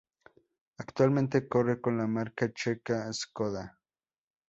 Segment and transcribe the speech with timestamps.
[0.79, 3.77] Actualmente corre con la marca checa Škoda.